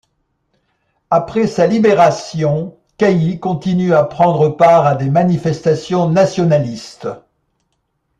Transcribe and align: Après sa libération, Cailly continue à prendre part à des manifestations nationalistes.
Après 1.11 1.45
sa 1.45 1.67
libération, 1.67 2.75
Cailly 2.97 3.39
continue 3.39 3.93
à 3.93 4.03
prendre 4.03 4.49
part 4.49 4.87
à 4.87 4.95
des 4.95 5.11
manifestations 5.11 6.09
nationalistes. 6.09 7.05